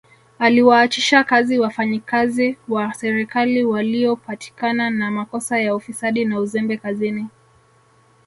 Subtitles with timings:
[0.39, 7.27] Aliwaachisha kazi wafanyikazi wa serikali waliopatikana na makosa ya ufisadi na uzembe kazini